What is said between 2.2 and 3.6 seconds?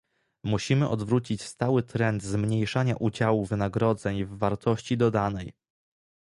zmniejszania udziału